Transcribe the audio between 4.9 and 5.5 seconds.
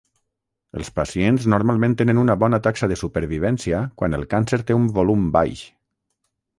volum